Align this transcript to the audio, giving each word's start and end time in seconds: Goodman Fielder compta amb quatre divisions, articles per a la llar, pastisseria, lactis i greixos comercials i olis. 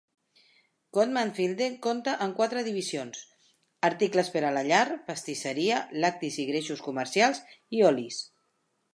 Goodman 0.97 1.31
Fielder 1.39 1.65
compta 1.87 2.13
amb 2.25 2.37
quatre 2.39 2.63
divisions, 2.67 3.21
articles 3.89 4.31
per 4.37 4.43
a 4.47 4.51
la 4.55 4.63
llar, 4.71 4.85
pastisseria, 5.09 5.81
lactis 6.05 6.39
i 6.45 6.47
greixos 6.53 6.81
comercials 6.87 7.43
i 7.81 7.85
olis. 7.91 8.19